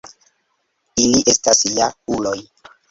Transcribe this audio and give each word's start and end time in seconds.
Ili 1.03 1.21
estas 1.35 1.63
ja-uloj 1.77 2.39